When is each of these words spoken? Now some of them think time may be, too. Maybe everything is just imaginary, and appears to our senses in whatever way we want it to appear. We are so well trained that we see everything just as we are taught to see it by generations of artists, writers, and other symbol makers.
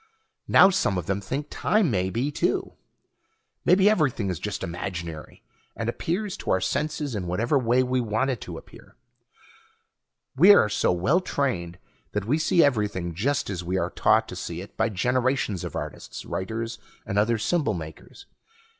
Now 0.47 0.71
some 0.71 0.97
of 0.97 1.05
them 1.05 1.21
think 1.21 1.45
time 1.51 1.91
may 1.91 2.09
be, 2.09 2.31
too. 2.31 2.73
Maybe 3.63 3.87
everything 3.87 4.31
is 4.31 4.39
just 4.39 4.63
imaginary, 4.63 5.43
and 5.75 5.87
appears 5.87 6.35
to 6.37 6.49
our 6.49 6.59
senses 6.59 7.13
in 7.13 7.27
whatever 7.27 7.59
way 7.59 7.83
we 7.83 8.01
want 8.01 8.31
it 8.31 8.41
to 8.41 8.57
appear. 8.57 8.95
We 10.35 10.55
are 10.55 10.69
so 10.69 10.91
well 10.91 11.19
trained 11.21 11.77
that 12.13 12.25
we 12.25 12.39
see 12.39 12.63
everything 12.63 13.13
just 13.13 13.47
as 13.51 13.63
we 13.63 13.77
are 13.77 13.91
taught 13.91 14.27
to 14.29 14.35
see 14.35 14.59
it 14.61 14.75
by 14.75 14.89
generations 14.89 15.63
of 15.63 15.75
artists, 15.75 16.25
writers, 16.25 16.79
and 17.05 17.19
other 17.19 17.37
symbol 17.37 17.75
makers. 17.75 18.25